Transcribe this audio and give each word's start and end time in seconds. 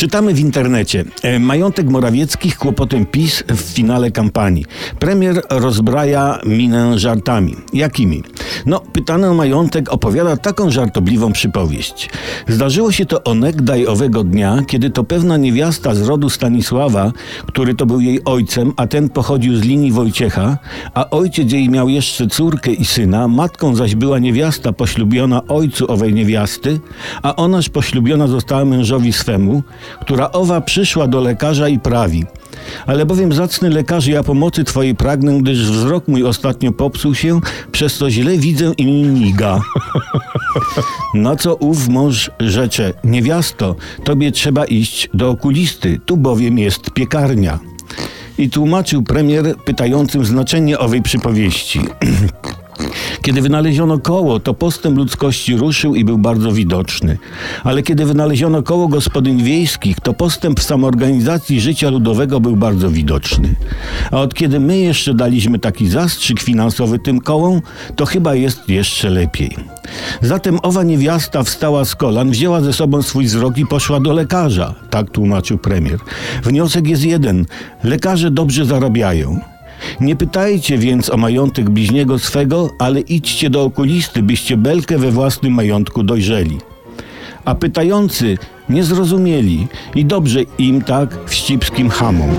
Czytamy 0.00 0.34
w 0.34 0.40
internecie. 0.40 1.04
E, 1.22 1.38
Majątek 1.38 1.86
Morawieckich 1.86 2.58
kłopotem 2.58 3.06
PiS 3.06 3.44
w 3.48 3.60
finale 3.60 4.10
kampanii. 4.10 4.64
Premier 4.98 5.42
rozbraja 5.50 6.38
minę 6.46 6.98
żartami. 6.98 7.56
Jakimi? 7.72 8.22
No, 8.66 8.80
pytany 8.92 9.30
o 9.30 9.34
majątek 9.34 9.92
opowiada 9.92 10.36
taką 10.36 10.70
żartobliwą 10.70 11.32
przypowieść. 11.32 12.10
Zdarzyło 12.48 12.92
się 12.92 13.06
to 13.06 13.24
onegdaj 13.24 13.86
owego 13.86 14.24
dnia, 14.24 14.62
kiedy 14.66 14.90
to 14.90 15.04
pewna 15.04 15.36
niewiasta 15.36 15.94
z 15.94 16.02
rodu 16.02 16.30
Stanisława, 16.30 17.12
który 17.46 17.74
to 17.74 17.86
był 17.86 18.00
jej 18.00 18.24
ojcem, 18.24 18.72
a 18.76 18.86
ten 18.86 19.08
pochodził 19.08 19.56
z 19.56 19.62
linii 19.62 19.92
Wojciecha, 19.92 20.58
a 20.94 21.10
ojciec 21.10 21.52
jej 21.52 21.68
miał 21.68 21.88
jeszcze 21.88 22.26
córkę 22.26 22.72
i 22.72 22.84
syna, 22.84 23.28
matką 23.28 23.74
zaś 23.74 23.94
była 23.94 24.18
niewiasta 24.18 24.72
poślubiona 24.72 25.42
ojcu 25.48 25.92
owej 25.92 26.14
niewiasty, 26.14 26.80
a 27.22 27.36
onaż 27.36 27.68
poślubiona 27.68 28.26
została 28.26 28.64
mężowi 28.64 29.12
swemu, 29.12 29.62
która 30.00 30.30
owa 30.30 30.60
przyszła 30.60 31.06
do 31.06 31.20
lekarza 31.20 31.68
i 31.68 31.78
prawi. 31.78 32.24
Ale 32.86 33.06
bowiem 33.06 33.32
zacny 33.32 33.70
lekarzu, 33.70 34.10
ja 34.10 34.22
pomocy 34.22 34.64
Twojej 34.64 34.94
pragnę, 34.94 35.38
gdyż 35.38 35.70
wzrok 35.70 36.08
mój 36.08 36.24
ostatnio 36.24 36.72
popsuł 36.72 37.14
się, 37.14 37.40
przez 37.72 37.94
co 37.96 38.10
źle 38.10 38.38
widzę 38.38 38.72
i 38.78 38.86
mi 38.86 39.02
miga. 39.02 39.60
Na 41.14 41.36
co 41.36 41.54
ów 41.56 41.88
mąż 41.88 42.30
rzecze, 42.40 42.92
niewiasto, 43.04 43.76
tobie 44.04 44.32
trzeba 44.32 44.64
iść 44.64 45.08
do 45.14 45.30
okulisty, 45.30 46.00
tu 46.06 46.16
bowiem 46.16 46.58
jest 46.58 46.90
piekarnia. 46.90 47.58
I 48.38 48.50
tłumaczył 48.50 49.02
premier 49.02 49.56
pytającym 49.64 50.24
znaczenie 50.24 50.78
owej 50.78 51.02
przypowieści. 51.02 51.80
Kiedy 53.22 53.42
wynaleziono 53.42 53.98
koło, 53.98 54.40
to 54.40 54.54
postęp 54.54 54.96
ludzkości 54.96 55.56
ruszył 55.56 55.94
i 55.94 56.04
był 56.04 56.18
bardzo 56.18 56.52
widoczny. 56.52 57.18
Ale 57.64 57.82
kiedy 57.82 58.06
wynaleziono 58.06 58.62
koło 58.62 58.88
gospodyń 58.88 59.42
wiejskich, 59.42 60.00
to 60.00 60.12
postęp 60.12 60.60
w 60.60 60.62
samoorganizacji 60.62 61.60
życia 61.60 61.90
ludowego 61.90 62.40
był 62.40 62.56
bardzo 62.56 62.90
widoczny. 62.90 63.54
A 64.10 64.20
od 64.20 64.34
kiedy 64.34 64.60
my 64.60 64.78
jeszcze 64.78 65.14
daliśmy 65.14 65.58
taki 65.58 65.88
zastrzyk 65.88 66.40
finansowy 66.40 66.98
tym 66.98 67.20
kołom, 67.20 67.60
to 67.96 68.06
chyba 68.06 68.34
jest 68.34 68.68
jeszcze 68.68 69.10
lepiej. 69.10 69.56
Zatem 70.20 70.58
owa 70.62 70.82
niewiasta 70.82 71.42
wstała 71.42 71.84
z 71.84 71.94
kolan, 71.94 72.30
wzięła 72.30 72.60
ze 72.60 72.72
sobą 72.72 73.02
swój 73.02 73.24
wzrok 73.24 73.58
i 73.58 73.66
poszła 73.66 74.00
do 74.00 74.12
lekarza. 74.12 74.74
Tak 74.90 75.10
tłumaczył 75.10 75.58
premier. 75.58 75.98
Wniosek 76.42 76.88
jest 76.88 77.04
jeden. 77.04 77.46
Lekarze 77.84 78.30
dobrze 78.30 78.64
zarabiają. 78.64 79.40
Nie 80.00 80.16
pytajcie 80.16 80.78
więc 80.78 81.10
o 81.10 81.16
majątek 81.16 81.70
bliźniego 81.70 82.18
swego, 82.18 82.70
ale 82.78 83.00
idźcie 83.00 83.50
do 83.50 83.64
okulisty, 83.64 84.22
byście 84.22 84.56
belkę 84.56 84.98
we 84.98 85.10
własnym 85.10 85.54
majątku 85.54 86.02
dojrzeli. 86.02 86.58
A 87.44 87.54
pytający 87.54 88.38
nie 88.68 88.84
zrozumieli 88.84 89.68
i 89.94 90.04
dobrze 90.04 90.40
im 90.58 90.82
tak 90.82 91.18
wścibskim 91.26 91.90
hamom. 91.90 92.30